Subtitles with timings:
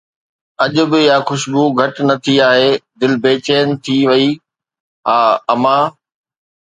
[0.63, 4.27] اڄ به اها خوشبو گهٽ نه ٿي آهي، دل بيچين ٿي وئي:
[5.07, 5.17] ها،
[5.53, 5.81] امان؟